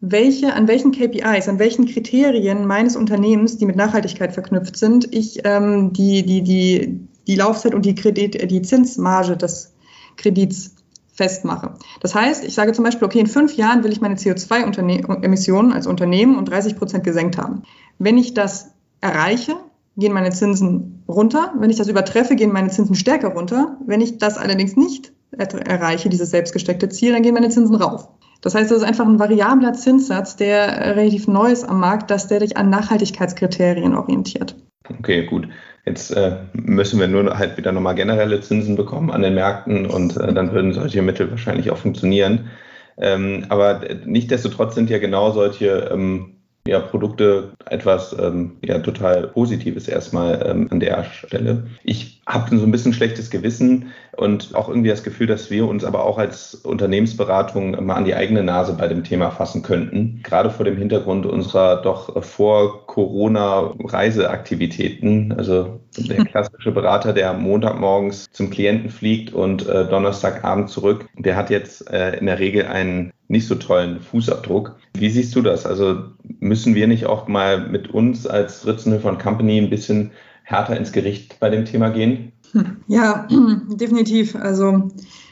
welche, 0.00 0.54
an 0.54 0.66
welchen 0.66 0.92
KPIs, 0.92 1.48
an 1.48 1.58
welchen 1.58 1.86
Kriterien 1.86 2.66
meines 2.66 2.96
Unternehmens, 2.96 3.58
die 3.58 3.66
mit 3.66 3.76
Nachhaltigkeit 3.76 4.32
verknüpft 4.32 4.76
sind, 4.76 5.12
ich 5.14 5.40
ähm, 5.44 5.92
die, 5.92 6.24
die, 6.24 6.42
die, 6.42 7.08
die 7.26 7.36
Laufzeit 7.36 7.74
und 7.74 7.84
die, 7.84 7.94
Kredit, 7.94 8.50
die 8.50 8.62
Zinsmarge 8.62 9.36
des 9.36 9.74
Kredits 10.16 10.74
festmache. 11.12 11.74
Das 12.00 12.14
heißt, 12.14 12.44
ich 12.44 12.54
sage 12.54 12.72
zum 12.72 12.84
Beispiel, 12.84 13.04
okay, 13.04 13.20
in 13.20 13.26
fünf 13.26 13.54
Jahren 13.56 13.84
will 13.84 13.92
ich 13.92 14.00
meine 14.00 14.14
CO2-Emissionen 14.14 15.72
als 15.72 15.86
Unternehmen 15.86 16.38
um 16.38 16.46
30 16.46 16.76
Prozent 16.76 17.04
gesenkt 17.04 17.36
haben. 17.36 17.62
Wenn 17.98 18.16
ich 18.16 18.32
das 18.32 18.70
erreiche, 19.02 19.56
gehen 19.98 20.14
meine 20.14 20.30
Zinsen 20.30 21.04
runter. 21.06 21.52
Wenn 21.58 21.68
ich 21.68 21.76
das 21.76 21.88
übertreffe, 21.88 22.36
gehen 22.36 22.52
meine 22.52 22.70
Zinsen 22.70 22.94
stärker 22.94 23.28
runter. 23.28 23.76
Wenn 23.84 24.00
ich 24.00 24.16
das 24.16 24.38
allerdings 24.38 24.76
nicht 24.76 25.12
erreiche, 25.36 26.08
dieses 26.08 26.30
selbstgesteckte 26.30 26.88
Ziel, 26.88 27.12
dann 27.12 27.22
gehen 27.22 27.34
meine 27.34 27.50
Zinsen 27.50 27.76
rauf. 27.76 28.08
Das 28.40 28.54
heißt, 28.54 28.70
das 28.70 28.78
ist 28.78 28.84
einfach 28.84 29.06
ein 29.06 29.18
variabler 29.18 29.74
Zinssatz, 29.74 30.36
der 30.36 30.96
relativ 30.96 31.28
neu 31.28 31.50
ist 31.50 31.68
am 31.68 31.80
Markt, 31.80 32.10
dass 32.10 32.28
der 32.28 32.40
sich 32.40 32.56
an 32.56 32.70
Nachhaltigkeitskriterien 32.70 33.94
orientiert. 33.94 34.56
Okay, 34.98 35.26
gut. 35.26 35.48
Jetzt 35.84 36.10
äh, 36.10 36.36
müssen 36.52 37.00
wir 37.00 37.08
nur 37.08 37.38
halt 37.38 37.56
wieder 37.56 37.72
nochmal 37.72 37.94
generelle 37.94 38.40
Zinsen 38.40 38.76
bekommen 38.76 39.10
an 39.10 39.22
den 39.22 39.34
Märkten 39.34 39.86
und 39.86 40.16
äh, 40.16 40.32
dann 40.32 40.52
würden 40.52 40.72
solche 40.72 41.02
Mittel 41.02 41.30
wahrscheinlich 41.30 41.70
auch 41.70 41.78
funktionieren. 41.78 42.50
Ähm, 42.98 43.46
aber 43.48 43.80
nichtdestotrotz 44.04 44.74
sind 44.74 44.90
ja 44.90 44.98
genau 44.98 45.32
solche 45.32 45.90
ähm, 45.92 46.39
ja, 46.66 46.78
Produkte 46.78 47.52
etwas 47.66 48.14
ähm, 48.18 48.56
ja, 48.64 48.78
total 48.80 49.28
Positives 49.28 49.88
erstmal 49.88 50.44
ähm, 50.46 50.68
an 50.70 50.80
der 50.80 51.04
Stelle. 51.04 51.66
Ich 51.84 52.20
habe 52.26 52.56
so 52.56 52.64
ein 52.64 52.70
bisschen 52.70 52.92
schlechtes 52.92 53.30
Gewissen 53.30 53.92
und 54.16 54.54
auch 54.54 54.68
irgendwie 54.68 54.90
das 54.90 55.02
Gefühl, 55.02 55.26
dass 55.26 55.50
wir 55.50 55.66
uns 55.66 55.84
aber 55.84 56.04
auch 56.04 56.18
als 56.18 56.54
Unternehmensberatung 56.54 57.84
mal 57.84 57.94
an 57.94 58.04
die 58.04 58.14
eigene 58.14 58.42
Nase 58.42 58.74
bei 58.74 58.88
dem 58.88 59.04
Thema 59.04 59.30
fassen 59.30 59.62
könnten. 59.62 60.20
Gerade 60.22 60.50
vor 60.50 60.64
dem 60.64 60.76
Hintergrund 60.76 61.26
unserer 61.26 61.80
doch 61.80 62.22
vor 62.22 62.86
Corona 62.86 63.74
Reiseaktivitäten. 63.82 65.32
Also 65.32 65.80
der 65.96 66.24
klassische 66.24 66.72
Berater, 66.72 67.12
der 67.12 67.32
Montagmorgens 67.32 68.26
zum 68.32 68.50
Klienten 68.50 68.90
fliegt 68.90 69.32
und 69.32 69.66
äh, 69.66 69.88
Donnerstagabend 69.88 70.68
zurück, 70.68 71.08
der 71.16 71.36
hat 71.36 71.50
jetzt 71.50 71.90
äh, 71.90 72.16
in 72.18 72.26
der 72.26 72.38
Regel 72.38 72.66
einen 72.66 73.12
nicht 73.28 73.46
so 73.46 73.54
tollen 73.54 74.00
Fußabdruck. 74.00 74.76
Wie 74.94 75.08
siehst 75.08 75.34
du 75.36 75.42
das? 75.42 75.64
Also 75.64 76.02
müssen 76.40 76.74
wir 76.74 76.86
nicht 76.86 77.06
auch 77.06 77.28
mal 77.28 77.68
mit 77.68 77.88
uns 77.88 78.26
als 78.26 78.66
Ritzenhöfer 78.66 79.16
Company 79.16 79.58
ein 79.58 79.70
bisschen 79.70 80.10
härter 80.42 80.76
ins 80.76 80.92
Gericht 80.92 81.38
bei 81.38 81.50
dem 81.50 81.64
Thema 81.64 81.90
gehen? 81.90 82.32
Ja, 82.88 83.28
definitiv. 83.68 84.34
Also 84.34 84.90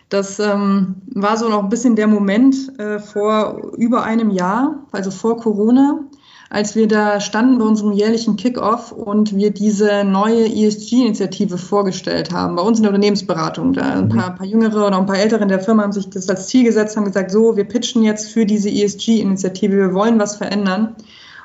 das 0.08 0.38
ähm, 0.38 1.02
war 1.14 1.36
so 1.36 1.48
noch 1.48 1.64
ein 1.64 1.68
bisschen 1.68 1.96
der 1.96 2.06
Moment 2.06 2.54
äh, 2.78 3.00
vor 3.00 3.72
über 3.76 4.04
einem 4.04 4.30
Jahr, 4.30 4.86
also 4.92 5.10
vor 5.10 5.36
Corona, 5.36 6.04
als 6.50 6.74
wir 6.74 6.88
da 6.88 7.20
standen 7.20 7.58
bei 7.58 7.64
unserem 7.64 7.92
jährlichen 7.92 8.36
Kickoff 8.36 8.92
und 8.92 9.36
wir 9.36 9.50
diese 9.50 10.04
neue 10.04 10.46
ESG-Initiative 10.46 11.58
vorgestellt 11.58 12.32
haben, 12.32 12.56
bei 12.56 12.62
uns 12.62 12.78
in 12.78 12.84
der 12.84 12.90
Unternehmensberatung. 12.90 13.74
Da 13.74 13.82
ein 13.82 14.08
paar, 14.08 14.34
paar 14.34 14.46
Jüngere 14.46 14.86
oder 14.86 14.98
ein 14.98 15.06
paar 15.06 15.18
Ältere 15.18 15.42
in 15.42 15.48
der 15.48 15.60
Firma 15.60 15.82
haben 15.82 15.92
sich 15.92 16.08
das 16.08 16.28
als 16.28 16.46
Ziel 16.46 16.64
gesetzt, 16.64 16.96
haben 16.96 17.04
gesagt, 17.04 17.30
so, 17.30 17.56
wir 17.56 17.64
pitchen 17.64 18.02
jetzt 18.02 18.30
für 18.30 18.46
diese 18.46 18.70
ESG-Initiative, 18.70 19.76
wir 19.76 19.94
wollen 19.94 20.18
was 20.18 20.36
verändern. 20.36 20.96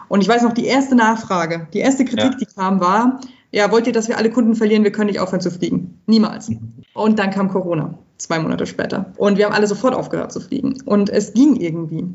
Und 0.07 0.21
ich 0.21 0.27
weiß 0.27 0.43
noch, 0.43 0.53
die 0.53 0.65
erste 0.65 0.95
Nachfrage, 0.95 1.67
die 1.73 1.79
erste 1.79 2.05
Kritik, 2.05 2.31
ja. 2.31 2.37
die 2.39 2.45
kam, 2.45 2.79
war, 2.79 3.19
ja, 3.51 3.71
wollt 3.71 3.85
ihr, 3.85 3.93
dass 3.93 4.07
wir 4.07 4.17
alle 4.17 4.31
Kunden 4.31 4.55
verlieren? 4.55 4.83
Wir 4.83 4.91
können 4.91 5.07
nicht 5.07 5.19
aufhören 5.19 5.41
zu 5.41 5.51
fliegen. 5.51 6.01
Niemals. 6.07 6.49
Und 6.93 7.19
dann 7.19 7.29
kam 7.29 7.49
Corona, 7.49 7.93
zwei 8.17 8.39
Monate 8.39 8.65
später. 8.65 9.13
Und 9.17 9.37
wir 9.37 9.45
haben 9.45 9.53
alle 9.53 9.67
sofort 9.67 9.93
aufgehört 9.93 10.31
zu 10.31 10.39
fliegen. 10.39 10.81
Und 10.85 11.09
es 11.11 11.33
ging 11.33 11.57
irgendwie. 11.57 12.07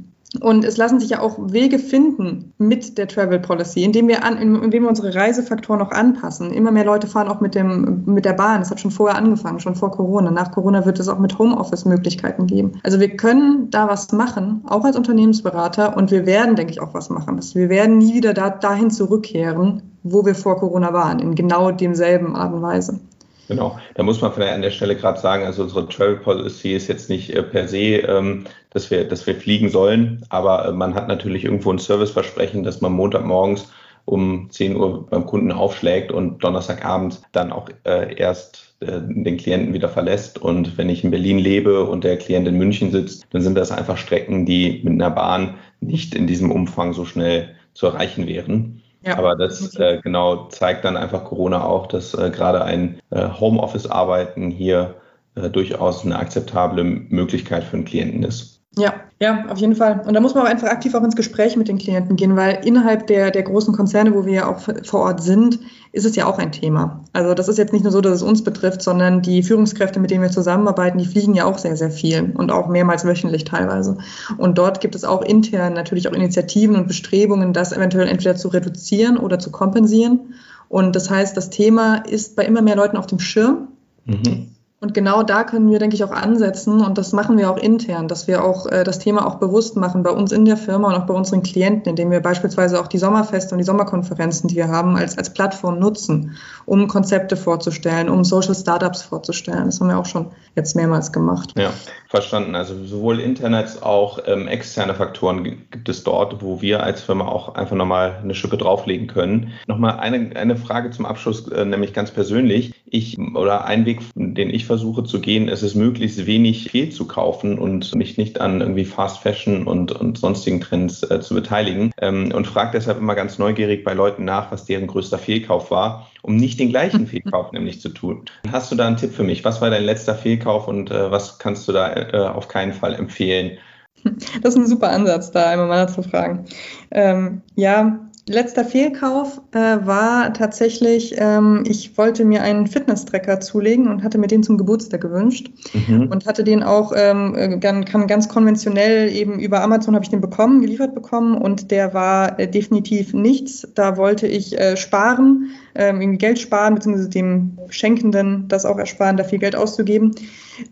Und 0.42 0.64
es 0.64 0.76
lassen 0.76 1.00
sich 1.00 1.08
ja 1.08 1.20
auch 1.20 1.38
Wege 1.38 1.78
finden 1.78 2.52
mit 2.58 2.99
der 2.99 3.08
Travel 3.08 3.38
Policy, 3.38 3.82
indem 3.82 4.08
wir, 4.08 4.25
an, 4.25 4.37
indem 4.37 4.82
wir 4.82 4.88
unsere 4.90 5.14
Reisefaktoren 5.14 5.80
auch 5.80 5.90
anpassen. 5.90 6.52
Immer 6.52 6.70
mehr 6.70 6.85
Leute 6.85 7.06
fahren 7.06 7.28
auch 7.28 7.40
mit, 7.40 7.54
dem, 7.54 8.02
mit 8.04 8.26
der 8.26 8.35
Bahn. 8.35 8.61
Das 8.61 8.70
hat 8.70 8.78
schon 8.78 8.90
vorher 8.90 9.16
angefangen, 9.16 9.58
schon 9.58 9.75
vor 9.75 9.90
Corona. 9.90 10.30
Nach 10.30 10.50
Corona 10.50 10.85
wird 10.85 11.00
es 11.00 11.08
auch 11.08 11.18
mit 11.18 11.38
Homeoffice-Möglichkeiten 11.38 12.47
geben. 12.47 12.73
Also 12.82 13.00
wir 13.00 13.16
können 13.16 13.70
da 13.70 13.88
was 13.88 14.12
machen, 14.12 14.62
auch 14.66 14.85
als 14.85 14.97
Unternehmensberater. 14.97 15.97
Und 15.97 16.11
wir 16.11 16.26
werden, 16.26 16.56
denke 16.56 16.73
ich, 16.73 16.82
auch 16.82 16.92
was 16.92 17.08
machen. 17.08 17.40
Wir 17.54 17.70
werden 17.70 17.97
nie 17.97 18.12
wieder 18.12 18.35
da, 18.35 18.50
dahin 18.50 18.90
zurückkehren, 18.90 19.82
wo 20.02 20.26
wir 20.26 20.35
vor 20.35 20.58
Corona 20.58 20.92
waren, 20.92 21.20
in 21.20 21.35
genau 21.37 21.70
demselben 21.70 22.37
Art 22.37 22.52
und 22.52 22.61
Weise. 22.61 23.00
Genau, 23.49 23.78
da 23.95 24.02
muss 24.02 24.21
man 24.21 24.33
vielleicht 24.33 24.52
an 24.52 24.62
der 24.62 24.71
Stelle 24.71 24.95
gerade 24.95 25.19
sagen, 25.19 25.45
also 25.45 25.62
unsere 25.62 25.88
Travel 25.88 26.17
Policy 26.17 26.75
ist 26.75 26.87
jetzt 26.87 27.09
nicht 27.09 27.31
äh, 27.31 27.43
per 27.43 27.67
se, 27.67 27.97
ähm, 27.97 28.45
dass 28.71 28.90
wir, 28.90 29.09
dass 29.09 29.26
wir 29.26 29.35
fliegen 29.35 29.71
sollen, 29.71 30.25
aber 30.28 30.67
äh, 30.67 30.73
man 30.73 30.95
hat 30.95 31.09
natürlich 31.09 31.45
irgendwo 31.45 31.73
ein 31.73 31.78
Serviceversprechen, 31.78 32.62
dass 32.62 32.83
man 32.83 32.93
Montagmorgens 32.93 33.73
um 34.05 34.50
10 34.50 34.76
Uhr 34.76 35.07
beim 35.09 35.25
Kunden 35.25 35.50
aufschlägt 35.50 36.12
und 36.12 36.45
Donnerstagabend 36.45 37.23
dann 37.33 37.50
auch 37.52 37.69
äh, 37.85 38.14
erst 38.14 38.67
den 38.81 39.37
Klienten 39.37 39.75
wieder 39.75 39.88
verlässt. 39.88 40.40
Und 40.40 40.78
wenn 40.78 40.88
ich 40.88 41.02
in 41.02 41.11
Berlin 41.11 41.38
lebe 41.38 41.85
und 41.85 42.05
der 42.05 42.17
Klient 42.17 42.47
in 42.47 42.57
München 42.57 42.93
sitzt, 42.93 43.26
dann 43.33 43.43
sind 43.43 43.57
das 43.57 43.73
einfach 43.73 43.97
Strecken, 43.97 44.47
die 44.47 44.81
mit 44.85 44.95
einer 44.95 45.11
Bahn 45.11 45.57
nicht 45.81 46.14
in 46.14 46.28
diesem 46.28 46.52
Umfang 46.52 46.93
so 46.93 47.05
schnell 47.05 47.57
zu 47.75 47.87
erreichen 47.87 48.28
wären. 48.28 48.81
Ja. 49.02 49.17
Aber 49.17 49.37
das 49.37 49.76
äh, 49.76 50.00
genau 50.02 50.49
zeigt 50.49 50.85
dann 50.85 50.97
einfach 50.97 51.25
Corona 51.25 51.64
auch, 51.64 51.87
dass 51.87 52.14
äh, 52.14 52.31
gerade 52.31 52.64
ein 52.64 53.00
äh, 53.11 53.28
Homeoffice-Arbeiten 53.28 54.50
hier 54.50 54.97
äh, 55.37 55.49
durchaus 55.50 56.05
eine 56.05 56.19
akzeptable 56.19 56.85
Möglichkeit 56.85 57.64
für 57.64 57.76
einen 57.76 57.85
Klienten 57.85 58.25
ist. 58.25 58.58
Ja, 58.76 58.94
ja, 59.20 59.46
auf 59.48 59.58
jeden 59.58 59.75
Fall. 59.75 60.02
Und 60.06 60.14
da 60.14 60.20
muss 60.20 60.34
man 60.34 60.44
auch 60.44 60.48
einfach 60.48 60.68
aktiv 60.68 60.94
auch 60.94 61.02
ins 61.02 61.16
Gespräch 61.16 61.56
mit 61.56 61.66
den 61.68 61.78
Klienten 61.78 62.16
gehen, 62.16 62.37
weil 62.37 62.60
innerhalb 62.64 63.06
der, 63.08 63.30
der 63.30 63.42
großen 63.42 63.75
Konzerne, 63.75 64.14
wo 64.14 64.26
wir 64.26 64.32
ja 64.32 64.48
auch 64.48 64.60
vor 64.60 65.00
Ort 65.00 65.22
sind, 65.22 65.58
ist 65.90 66.04
es 66.04 66.14
ja 66.14 66.26
auch 66.26 66.38
ein 66.38 66.52
Thema. 66.52 67.02
Also 67.12 67.34
das 67.34 67.48
ist 67.48 67.56
jetzt 67.56 67.72
nicht 67.72 67.82
nur 67.82 67.90
so, 67.90 68.00
dass 68.00 68.12
es 68.14 68.22
uns 68.22 68.44
betrifft, 68.44 68.82
sondern 68.82 69.22
die 69.22 69.42
Führungskräfte, 69.42 69.98
mit 69.98 70.10
denen 70.10 70.22
wir 70.22 70.30
zusammenarbeiten, 70.30 70.98
die 70.98 71.06
fliegen 71.06 71.34
ja 71.34 71.46
auch 71.46 71.58
sehr, 71.58 71.76
sehr 71.76 71.90
viel 71.90 72.32
und 72.37 72.52
auch 72.52 72.68
mehrmals 72.68 73.04
wöchentlich 73.04 73.44
teilweise. 73.44 73.98
Und 74.37 74.58
dort 74.58 74.80
gibt 74.80 74.94
es 74.94 75.04
auch 75.04 75.22
intern 75.22 75.72
natürlich 75.72 76.06
auch 76.06 76.12
Initiativen 76.12 76.76
und 76.76 76.87
Bestrebungen, 76.87 77.52
das 77.52 77.72
eventuell 77.72 78.06
entweder 78.06 78.37
zu 78.37 78.48
reduzieren 78.48 79.16
oder 79.16 79.38
zu 79.38 79.50
kompensieren. 79.50 80.34
Und 80.68 80.94
das 80.94 81.10
heißt, 81.10 81.37
das 81.37 81.50
Thema 81.50 81.96
ist 81.96 82.37
bei 82.37 82.44
immer 82.44 82.62
mehr 82.62 82.76
Leuten 82.76 82.98
auf 82.98 83.06
dem 83.06 83.18
Schirm. 83.18 83.68
Mhm. 84.04 84.50
Und 84.80 84.94
genau 84.94 85.25
da 85.25 85.42
können 85.42 85.68
wir, 85.68 85.80
denke 85.80 85.97
ich, 85.97 86.04
auch 86.04 86.12
ansetzen 86.12 86.80
und 86.80 86.99
das 86.99 87.12
machen 87.12 87.37
wir 87.37 87.50
auch 87.50 87.56
intern, 87.56 88.06
dass 88.06 88.28
wir 88.28 88.44
auch 88.44 88.66
äh, 88.66 88.85
das 88.85 89.00
Thema 89.00 89.26
auch 89.26 89.37
bewusst 89.37 89.75
machen 89.75 90.04
bei 90.04 90.11
uns 90.11 90.30
in 90.30 90.44
der 90.44 90.56
Firma 90.56 90.87
und 90.87 90.94
auch 90.94 91.06
bei 91.06 91.14
unseren 91.14 91.42
Klienten, 91.42 91.90
indem 91.90 92.12
wir 92.12 92.20
beispielsweise 92.20 92.80
auch 92.80 92.87
die 92.87 92.99
Sommerfeste 92.99 93.56
und 93.56 93.58
die 93.58 93.64
Sommerkonferenzen, 93.64 94.49
die 94.49 94.54
wir 94.54 94.68
haben, 94.68 94.97
als, 94.97 95.18
als 95.18 95.35
Plattform 95.35 95.80
nutzen, 95.80 96.37
um 96.64 96.87
Konzepte 96.87 97.37
vorzustellen, 97.37 98.08
um 98.08 98.23
Social 98.23 98.54
Startups 98.54 99.02
vorzustellen. 99.02 99.64
Das 99.66 99.80
haben 99.80 99.88
wir 99.88 99.99
auch 99.99 100.06
schon 100.06 100.26
jetzt 100.54 100.76
mehrmals 100.76 101.11
gemacht. 101.12 101.54
Ja, 101.58 101.73
verstanden. 102.08 102.54
Also 102.54 102.85
sowohl 102.85 103.18
intern 103.18 103.54
als 103.54 103.82
auch 103.82 104.20
ähm, 104.26 104.47
externe 104.47 104.94
Faktoren 104.94 105.42
gibt 105.42 105.88
es 105.88 106.04
dort, 106.04 106.40
wo 106.40 106.62
wir 106.62 106.85
als 106.85 107.02
Firma 107.02 107.26
auch 107.26 107.56
einfach 107.56 107.75
nochmal 107.75 108.20
eine 108.23 108.35
Schippe 108.35 108.56
drauflegen 108.56 109.08
können. 109.08 109.54
Nochmal 109.66 109.99
eine, 109.99 110.37
eine 110.37 110.54
Frage 110.54 110.92
zum 110.92 111.04
Abschluss, 111.04 111.49
äh, 111.49 111.64
nämlich 111.64 111.92
ganz 111.92 112.12
persönlich. 112.12 112.75
Ich 112.87 113.18
oder 113.18 113.64
ein 113.64 113.85
Weg, 113.85 114.00
den 114.14 114.50
ich 114.50 114.67
versuche 114.68 115.02
zu 115.02 115.20
gehen, 115.20 115.48
ist 115.48 115.62
es 115.62 115.75
möglichst 115.75 116.26
wenig 116.26 116.70
fehl 116.70 116.90
zu 116.90 117.08
kaufen 117.08 117.58
und 117.58 117.92
mich 117.96 118.16
nicht 118.16 118.40
an 118.40 118.60
irgendwie 118.60 118.84
Fast 118.84 119.18
Fashion 119.18 119.66
und, 119.66 119.90
und 119.90 120.18
sonstigen 120.18 120.60
Trends 120.60 121.02
äh, 121.02 121.20
zu 121.20 121.34
beteiligen. 121.34 121.90
Ähm, 122.00 122.30
und 122.32 122.46
frage 122.46 122.70
deshalb 122.75 122.98
immer 122.98 123.16
ganz 123.16 123.38
neugierig 123.38 123.82
bei 123.82 123.94
Leuten 123.94 124.25
nach, 124.25 124.52
was 124.52 124.66
deren 124.66 124.87
größter 124.87 125.18
Fehlkauf 125.18 125.72
war, 125.72 126.08
um 126.22 126.37
nicht 126.37 126.60
den 126.60 126.68
gleichen 126.68 127.06
Fehlkauf 127.08 127.50
nämlich 127.50 127.80
zu 127.80 127.88
tun. 127.88 128.26
Hast 128.52 128.70
du 128.70 128.76
da 128.76 128.87
einen 128.87 128.96
Tipp 128.96 129.12
für 129.12 129.25
mich? 129.25 129.44
Was 129.44 129.60
war 129.60 129.70
dein 129.70 129.84
letzter 129.84 130.14
Fehlkauf 130.14 130.68
und 130.68 130.92
äh, 130.92 131.10
was 131.10 131.40
kannst 131.40 131.66
du 131.66 131.72
da 131.72 131.92
äh, 131.92 132.28
auf 132.28 132.46
keinen 132.46 132.72
Fall 132.72 132.94
empfehlen? 132.94 133.58
Das 134.42 134.54
ist 134.54 134.60
ein 134.60 134.66
super 134.68 134.90
Ansatz, 134.90 135.32
da 135.32 135.50
einmal 135.50 135.66
mal 135.66 135.88
zu 135.88 136.04
fragen. 136.04 136.44
Ähm, 136.92 137.42
ja, 137.56 138.08
letzter 138.28 138.64
Fehlkauf 138.64 139.40
äh, 139.52 139.58
war 139.58 140.32
tatsächlich, 140.32 141.14
ähm, 141.18 141.64
ich 141.66 141.97
wollte 141.99 142.25
mir 142.25 142.42
einen 142.42 142.66
Fitness-Tracker 142.66 143.40
zulegen 143.40 143.88
und 143.88 144.02
hatte 144.02 144.18
mir 144.18 144.26
den 144.26 144.42
zum 144.42 144.58
Geburtstag 144.58 145.00
gewünscht 145.00 145.50
mhm. 145.73 146.08
und 146.11 146.26
hatte 146.26 146.44
den 146.44 146.62
auch 146.62 146.92
ähm, 146.94 147.35
äh, 147.35 147.58
kann 147.58 148.06
ganz 148.06 148.28
konventionell 148.28 149.11
eben 149.11 149.38
über 149.38 149.62
Amazon 149.62 149.94
habe 149.94 150.04
ich 150.04 150.11
den 150.11 150.20
bekommen, 150.20 150.61
geliefert 150.61 150.94
bekommen 150.94 151.37
und 151.37 151.70
der 151.70 151.94
war 151.94 152.38
äh, 152.38 152.49
definitiv 152.49 153.14
nichts. 153.14 153.66
Da 153.75 153.97
wollte 153.97 154.26
ich 154.26 154.58
äh, 154.58 154.76
sparen, 154.76 155.50
ähm, 155.75 156.00
irgendwie 156.00 156.18
Geld 156.18 156.38
sparen, 156.38 156.75
beziehungsweise 156.75 157.11
dem 157.11 157.58
Schenkenden 157.70 158.49
das 158.49 158.64
auch 158.64 158.78
ersparen, 158.78 159.16
da 159.16 159.25
viel 159.25 159.38
Geld 159.38 159.56
auszugeben. 159.56 160.14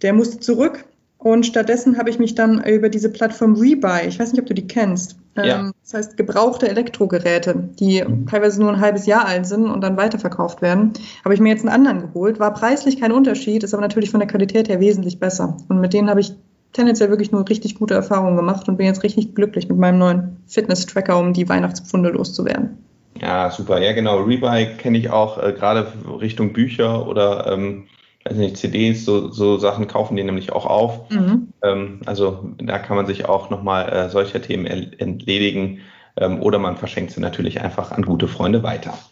Der 0.03 0.13
musste 0.13 0.41
zurück 0.41 0.85
und 1.19 1.47
stattdessen 1.47 1.99
habe 1.99 2.11
ich 2.11 2.19
mich 2.19 2.35
dann 2.35 2.63
über 2.65 2.89
diese 2.89 3.11
Plattform 3.11 3.55
Rebuy, 3.55 4.07
ich 4.07 4.19
weiß 4.19 4.33
nicht, 4.33 4.41
ob 4.41 4.47
du 4.47 4.55
die 4.55 4.67
kennst, 4.67 5.17
ja. 5.37 5.61
Ähm, 5.61 5.73
das 5.83 5.95
heißt 5.95 6.17
gebrauchte 6.17 6.69
Elektrogeräte, 6.69 7.69
die 7.79 8.03
mhm. 8.03 8.27
teilweise 8.27 8.61
nur 8.61 8.73
ein 8.73 8.81
halbes 8.81 9.07
Jahr 9.07 9.27
alt 9.27 9.47
sind 9.47 9.67
und 9.67 9.81
dann 9.83 9.97
weiterverkauft 9.97 10.63
werden, 10.63 10.93
habe 11.25 11.35
ich 11.35 11.41
mir 11.41 11.51
jetzt 11.51 11.65
einen 11.65 11.75
anderen 11.75 12.01
geholt. 12.01 12.41
War 12.41 12.55
preislich 12.55 13.01
kein 13.01 13.13
Unterschied, 13.13 13.63
ist 13.63 13.75
aber 13.75 13.83
natürlich 13.83 14.11
von 14.11 14.21
der 14.21 14.29
Qualität 14.29 14.69
her 14.69 14.81
wesentlich 14.81 15.19
besser. 15.19 15.57
Und 15.69 15.81
mit 15.81 15.93
denen 15.93 16.09
habe 16.09 16.21
ich 16.21 16.33
tendenziell 16.73 17.11
wirklich 17.11 17.33
nur 17.33 17.49
richtig 17.49 17.77
gute 17.77 17.95
Erfahrungen 17.95 18.37
gemacht 18.37 18.69
und 18.69 18.77
bin 18.77 18.87
jetzt 18.87 19.03
richtig 19.03 19.35
glücklich 19.35 19.69
mit 19.69 19.79
meinem 19.79 19.99
neuen 19.99 20.37
Fitness-Tracker, 20.47 21.19
um 21.19 21.33
die 21.33 21.49
Weihnachtspfunde 21.49 22.11
loszuwerden. 22.11 22.79
Ja, 23.21 23.51
super. 23.51 23.81
Ja, 23.81 23.93
genau. 23.93 24.23
Rebuy 24.23 24.77
kenne 24.77 24.99
ich 24.99 25.11
auch 25.11 25.43
äh, 25.43 25.53
gerade 25.53 25.91
Richtung 26.21 26.53
Bücher 26.53 27.07
oder 27.07 27.51
ähm, 27.51 27.85
weiß 28.29 28.37
nicht, 28.37 28.57
CDs, 28.57 29.05
so, 29.05 29.31
so 29.31 29.59
Sachen 29.59 29.87
kaufen 29.87 30.17
die 30.17 30.25
nämlich 30.25 30.53
auch 30.53 30.67
auf. 30.67 31.11
Mhm. 31.11 31.49
Ähm, 31.63 32.01
also 32.07 32.51
da 32.59 32.79
kann 32.79 32.97
man 32.97 33.07
sich 33.07 33.29
auch 33.29 33.51
nochmal 33.51 33.89
äh, 33.89 34.11
solcher 34.11 34.43
Themen 34.43 34.67
entledigen 34.67 35.81
ähm, 36.17 36.43
oder 36.43 36.59
man 36.59 36.77
verschenkt 36.77 37.13
sie 37.13 37.21
natürlich 37.21 37.61
einfach 37.61 37.93
an 37.93 38.03
gute 38.03 38.29
Freunde 38.29 38.63
weiter. 38.63 38.95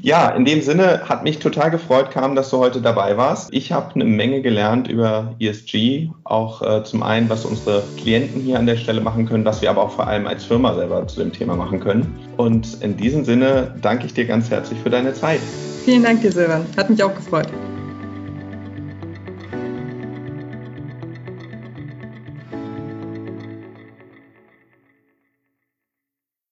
Ja, 0.00 0.30
in 0.30 0.46
dem 0.46 0.62
Sinne 0.62 1.10
hat 1.10 1.24
mich 1.24 1.40
total 1.40 1.70
gefreut, 1.70 2.10
Kam, 2.10 2.34
dass 2.34 2.48
du 2.48 2.56
heute 2.56 2.80
dabei 2.80 3.18
warst. 3.18 3.52
Ich 3.52 3.70
habe 3.70 3.94
eine 3.94 4.04
Menge 4.04 4.40
gelernt 4.40 4.88
über 4.88 5.34
ESG, 5.38 6.08
auch 6.24 6.62
äh, 6.62 6.84
zum 6.84 7.02
einen, 7.02 7.28
was 7.28 7.44
unsere 7.44 7.82
Klienten 7.98 8.40
hier 8.40 8.58
an 8.58 8.64
der 8.64 8.76
Stelle 8.76 9.02
machen 9.02 9.26
können, 9.26 9.44
was 9.44 9.60
wir 9.60 9.68
aber 9.68 9.82
auch 9.82 9.90
vor 9.90 10.06
allem 10.06 10.26
als 10.26 10.44
Firma 10.44 10.74
selber 10.74 11.06
zu 11.06 11.20
dem 11.20 11.32
Thema 11.32 11.54
machen 11.54 11.80
können. 11.80 12.16
Und 12.38 12.82
in 12.82 12.96
diesem 12.96 13.26
Sinne 13.26 13.74
danke 13.82 14.06
ich 14.06 14.14
dir 14.14 14.24
ganz 14.24 14.50
herzlich 14.50 14.78
für 14.78 14.88
deine 14.88 15.12
Zeit. 15.12 15.40
Vielen 15.84 16.02
Dank 16.02 16.22
dir, 16.22 16.32
Silvan. 16.32 16.64
Hat 16.78 16.88
mich 16.88 17.02
auch 17.02 17.14
gefreut. 17.14 17.48